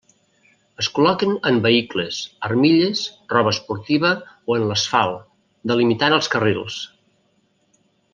Es 0.83 0.87
col·loquen 0.99 1.33
en 1.49 1.59
vehicles, 1.65 2.21
armilles, 2.49 3.03
roba 3.33 3.53
esportiva 3.57 4.11
o 4.53 4.57
en 4.61 4.65
l'asfalt, 4.71 5.29
delimitant 5.73 6.17
els 6.19 6.31
carrils. 6.37 6.79